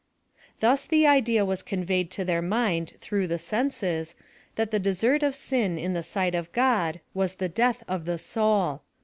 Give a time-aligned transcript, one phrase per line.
[0.61, 4.15] Thus the idea was conveyed to their mind through the senses,
[4.55, 8.17] that the desert of sin in tlie siglit of God was the death of the
[8.17, 8.81] soul.